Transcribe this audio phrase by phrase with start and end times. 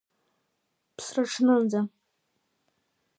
[0.95, 1.81] Ԥсраҽнынӡа!